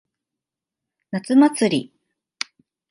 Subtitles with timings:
[1.11, 1.93] 夏祭り。